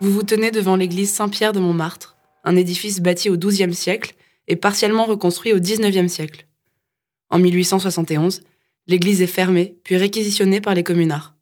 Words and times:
Vous 0.00 0.12
vous 0.12 0.22
tenez 0.22 0.52
devant 0.52 0.76
l'église 0.76 1.12
Saint-Pierre 1.12 1.52
de 1.52 1.58
Montmartre, 1.58 2.16
un 2.44 2.54
édifice 2.54 3.00
bâti 3.00 3.30
au 3.30 3.36
XIIe 3.36 3.74
siècle 3.74 4.14
et 4.46 4.54
partiellement 4.54 5.06
reconstruit 5.06 5.52
au 5.52 5.58
XIXe 5.58 6.10
siècle. 6.10 6.46
En 7.30 7.40
1871, 7.40 8.42
l'église 8.86 9.22
est 9.22 9.26
fermée 9.26 9.76
puis 9.82 9.96
réquisitionnée 9.96 10.60
par 10.60 10.74
les 10.74 10.84
communards. 10.84 11.34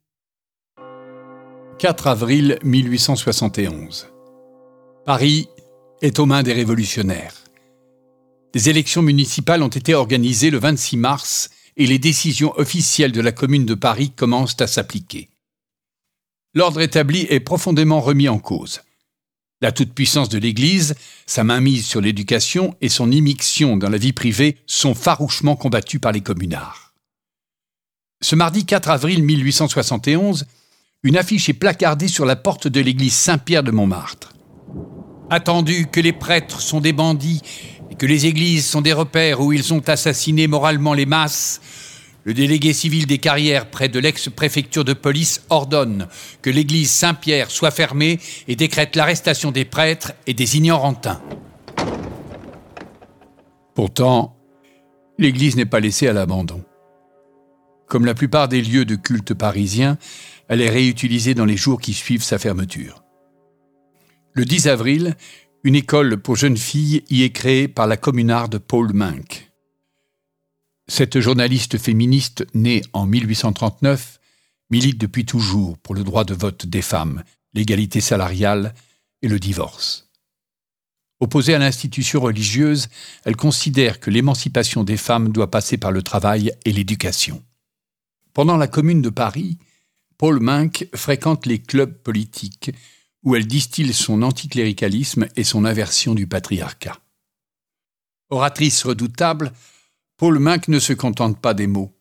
4 1.78 2.06
avril 2.06 2.58
1871. 2.62 4.08
Paris 5.04 5.48
est 6.00 6.18
aux 6.18 6.26
mains 6.26 6.42
des 6.42 6.54
révolutionnaires. 6.54 7.34
Des 8.54 8.70
élections 8.70 9.02
municipales 9.02 9.62
ont 9.62 9.68
été 9.68 9.94
organisées 9.94 10.48
le 10.48 10.58
26 10.58 10.96
mars 10.96 11.50
et 11.76 11.86
les 11.86 11.98
décisions 11.98 12.54
officielles 12.56 13.12
de 13.12 13.20
la 13.20 13.32
commune 13.32 13.66
de 13.66 13.74
Paris 13.74 14.12
commencent 14.16 14.60
à 14.60 14.66
s'appliquer. 14.66 15.28
L'ordre 16.56 16.80
établi 16.80 17.26
est 17.28 17.40
profondément 17.40 18.00
remis 18.00 18.30
en 18.30 18.38
cause. 18.38 18.80
La 19.60 19.72
toute-puissance 19.72 20.30
de 20.30 20.38
l'Église, 20.38 20.94
sa 21.26 21.44
mainmise 21.44 21.84
sur 21.84 22.00
l'éducation 22.00 22.74
et 22.80 22.88
son 22.88 23.12
immixtion 23.12 23.76
dans 23.76 23.90
la 23.90 23.98
vie 23.98 24.14
privée 24.14 24.56
sont 24.64 24.94
farouchement 24.94 25.54
combattues 25.54 25.98
par 25.98 26.12
les 26.12 26.22
communards. 26.22 26.94
Ce 28.22 28.34
mardi 28.34 28.64
4 28.64 28.88
avril 28.88 29.22
1871, 29.22 30.46
une 31.02 31.18
affiche 31.18 31.50
est 31.50 31.52
placardée 31.52 32.08
sur 32.08 32.24
la 32.24 32.36
porte 32.36 32.68
de 32.68 32.80
l'église 32.80 33.12
Saint-Pierre 33.12 33.62
de 33.62 33.70
Montmartre. 33.70 34.32
Attendu 35.28 35.88
que 35.92 36.00
les 36.00 36.14
prêtres 36.14 36.62
sont 36.62 36.80
des 36.80 36.94
bandits 36.94 37.42
et 37.90 37.96
que 37.96 38.06
les 38.06 38.24
églises 38.24 38.64
sont 38.64 38.80
des 38.80 38.94
repères 38.94 39.42
où 39.42 39.52
ils 39.52 39.74
ont 39.74 39.86
assassiné 39.86 40.46
moralement 40.46 40.94
les 40.94 41.04
masses, 41.04 41.60
le 42.26 42.34
délégué 42.34 42.72
civil 42.72 43.06
des 43.06 43.18
carrières 43.18 43.70
près 43.70 43.88
de 43.88 44.00
l'ex-préfecture 44.00 44.84
de 44.84 44.94
police 44.94 45.44
ordonne 45.48 46.08
que 46.42 46.50
l'église 46.50 46.90
Saint-Pierre 46.90 47.52
soit 47.52 47.70
fermée 47.70 48.18
et 48.48 48.56
décrète 48.56 48.96
l'arrestation 48.96 49.52
des 49.52 49.64
prêtres 49.64 50.12
et 50.26 50.34
des 50.34 50.56
ignorantins. 50.56 51.22
Pourtant, 53.76 54.36
l'église 55.18 55.54
n'est 55.54 55.66
pas 55.66 55.78
laissée 55.78 56.08
à 56.08 56.12
l'abandon. 56.12 56.64
Comme 57.86 58.04
la 58.04 58.14
plupart 58.14 58.48
des 58.48 58.60
lieux 58.60 58.84
de 58.84 58.96
culte 58.96 59.32
parisiens, 59.32 59.96
elle 60.48 60.62
est 60.62 60.68
réutilisée 60.68 61.34
dans 61.34 61.44
les 61.44 61.56
jours 61.56 61.80
qui 61.80 61.94
suivent 61.94 62.24
sa 62.24 62.40
fermeture. 62.40 63.04
Le 64.32 64.44
10 64.44 64.66
avril, 64.66 65.14
une 65.62 65.76
école 65.76 66.16
pour 66.16 66.34
jeunes 66.34 66.56
filles 66.56 67.04
y 67.08 67.22
est 67.22 67.30
créée 67.30 67.68
par 67.68 67.86
la 67.86 67.96
communarde 67.96 68.58
Paul 68.58 68.92
Mink. 68.94 69.45
Cette 70.88 71.18
journaliste 71.18 71.78
féministe, 71.78 72.46
née 72.54 72.82
en 72.92 73.06
1839, 73.06 74.20
milite 74.70 74.98
depuis 74.98 75.24
toujours 75.24 75.78
pour 75.78 75.94
le 75.94 76.04
droit 76.04 76.24
de 76.24 76.34
vote 76.34 76.66
des 76.66 76.82
femmes, 76.82 77.24
l'égalité 77.54 78.00
salariale 78.00 78.72
et 79.22 79.28
le 79.28 79.40
divorce. 79.40 80.08
Opposée 81.18 81.54
à 81.54 81.58
l'institution 81.58 82.20
religieuse, 82.20 82.88
elle 83.24 83.36
considère 83.36 84.00
que 84.00 84.10
l'émancipation 84.10 84.84
des 84.84 84.96
femmes 84.96 85.32
doit 85.32 85.50
passer 85.50 85.76
par 85.76 85.90
le 85.90 86.02
travail 86.02 86.52
et 86.64 86.72
l'éducation. 86.72 87.42
Pendant 88.32 88.56
la 88.56 88.68
Commune 88.68 89.02
de 89.02 89.08
Paris, 89.10 89.58
Paul 90.18 90.40
Mink 90.40 90.88
fréquente 90.94 91.46
les 91.46 91.58
clubs 91.58 91.94
politiques 92.02 92.70
où 93.22 93.34
elle 93.34 93.46
distille 93.46 93.92
son 93.92 94.22
anticléricalisme 94.22 95.26
et 95.34 95.42
son 95.42 95.64
aversion 95.64 96.14
du 96.14 96.26
patriarcat. 96.26 96.98
Oratrice 98.30 98.84
redoutable, 98.84 99.52
Paul 100.18 100.38
Mink 100.38 100.68
ne 100.68 100.78
se 100.78 100.94
contente 100.94 101.38
pas 101.38 101.52
des 101.52 101.66
mots. 101.66 101.94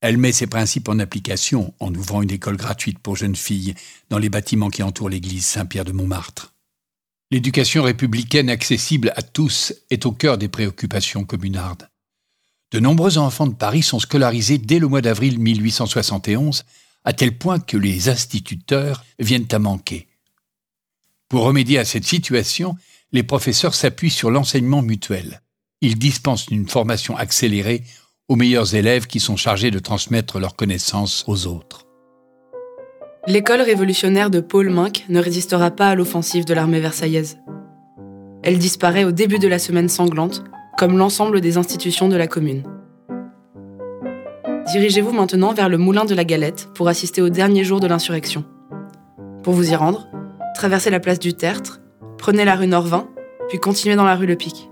Elle 0.00 0.18
met 0.18 0.30
ses 0.30 0.46
principes 0.46 0.88
en 0.88 1.00
application 1.00 1.74
en 1.80 1.92
ouvrant 1.92 2.22
une 2.22 2.30
école 2.30 2.56
gratuite 2.56 3.00
pour 3.00 3.16
jeunes 3.16 3.34
filles 3.34 3.74
dans 4.08 4.18
les 4.18 4.28
bâtiments 4.28 4.70
qui 4.70 4.84
entourent 4.84 5.08
l'église 5.08 5.44
Saint-Pierre 5.44 5.84
de 5.84 5.90
Montmartre. 5.90 6.54
L'éducation 7.32 7.82
républicaine 7.82 8.50
accessible 8.50 9.12
à 9.16 9.22
tous 9.22 9.74
est 9.90 10.06
au 10.06 10.12
cœur 10.12 10.38
des 10.38 10.46
préoccupations 10.46 11.24
communardes. 11.24 11.88
De 12.70 12.78
nombreux 12.78 13.18
enfants 13.18 13.48
de 13.48 13.54
Paris 13.54 13.82
sont 13.82 13.98
scolarisés 13.98 14.58
dès 14.58 14.78
le 14.78 14.86
mois 14.86 15.00
d'avril 15.00 15.40
1871, 15.40 16.64
à 17.04 17.12
tel 17.12 17.36
point 17.36 17.58
que 17.58 17.76
les 17.76 18.08
instituteurs 18.08 19.04
viennent 19.18 19.48
à 19.50 19.58
manquer. 19.58 20.06
Pour 21.28 21.42
remédier 21.42 21.78
à 21.78 21.84
cette 21.84 22.04
situation, 22.04 22.76
les 23.10 23.24
professeurs 23.24 23.74
s'appuient 23.74 24.10
sur 24.10 24.30
l'enseignement 24.30 24.82
mutuel. 24.82 25.40
Ils 25.84 25.98
dispensent 25.98 26.46
une 26.50 26.66
formation 26.66 27.14
accélérée 27.14 27.82
aux 28.30 28.36
meilleurs 28.36 28.74
élèves 28.74 29.06
qui 29.06 29.20
sont 29.20 29.36
chargés 29.36 29.70
de 29.70 29.78
transmettre 29.78 30.38
leurs 30.38 30.56
connaissances 30.56 31.24
aux 31.28 31.46
autres. 31.46 31.84
L'école 33.26 33.60
révolutionnaire 33.60 34.30
de 34.30 34.40
Paul 34.40 34.70
Mink 34.70 35.04
ne 35.10 35.20
résistera 35.20 35.70
pas 35.70 35.90
à 35.90 35.94
l'offensive 35.94 36.46
de 36.46 36.54
l'armée 36.54 36.80
versaillaise. 36.80 37.36
Elle 38.42 38.56
disparaît 38.56 39.04
au 39.04 39.12
début 39.12 39.38
de 39.38 39.46
la 39.46 39.58
semaine 39.58 39.90
sanglante 39.90 40.42
comme 40.78 40.96
l'ensemble 40.96 41.42
des 41.42 41.58
institutions 41.58 42.08
de 42.08 42.16
la 42.16 42.28
commune. 42.28 42.62
Dirigez-vous 44.72 45.12
maintenant 45.12 45.52
vers 45.52 45.68
le 45.68 45.76
Moulin 45.76 46.06
de 46.06 46.14
la 46.14 46.24
Galette 46.24 46.70
pour 46.74 46.88
assister 46.88 47.20
au 47.20 47.28
dernier 47.28 47.62
jour 47.62 47.80
de 47.80 47.88
l'insurrection. 47.88 48.46
Pour 49.42 49.52
vous 49.52 49.70
y 49.70 49.76
rendre, 49.76 50.08
traversez 50.54 50.88
la 50.88 51.00
place 51.00 51.18
du 51.18 51.34
Tertre, 51.34 51.82
prenez 52.16 52.46
la 52.46 52.56
rue 52.56 52.68
Norvin, 52.68 53.06
puis 53.50 53.58
continuez 53.58 53.96
dans 53.96 54.04
la 54.04 54.16
rue 54.16 54.24
Le 54.24 54.36
Pic. 54.36 54.70